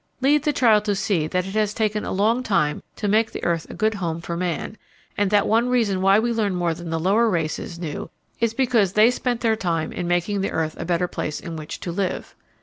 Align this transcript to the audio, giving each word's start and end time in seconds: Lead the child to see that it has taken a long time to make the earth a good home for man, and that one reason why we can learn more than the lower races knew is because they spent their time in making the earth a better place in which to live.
Lead 0.19 0.41
the 0.45 0.51
child 0.51 0.83
to 0.85 0.95
see 0.95 1.27
that 1.27 1.45
it 1.45 1.53
has 1.53 1.75
taken 1.75 2.03
a 2.05 2.11
long 2.11 2.41
time 2.41 2.81
to 2.95 3.07
make 3.07 3.31
the 3.31 3.43
earth 3.43 3.69
a 3.69 3.75
good 3.75 3.93
home 3.93 4.19
for 4.19 4.35
man, 4.35 4.75
and 5.15 5.29
that 5.29 5.45
one 5.45 5.69
reason 5.69 6.01
why 6.01 6.17
we 6.17 6.31
can 6.31 6.37
learn 6.37 6.55
more 6.55 6.73
than 6.73 6.89
the 6.89 6.99
lower 6.99 7.29
races 7.29 7.77
knew 7.77 8.09
is 8.39 8.55
because 8.55 8.93
they 8.93 9.11
spent 9.11 9.41
their 9.41 9.55
time 9.55 9.91
in 9.93 10.07
making 10.07 10.41
the 10.41 10.49
earth 10.49 10.75
a 10.79 10.85
better 10.85 11.07
place 11.07 11.39
in 11.39 11.55
which 11.55 11.79
to 11.81 11.91
live. 11.91 12.33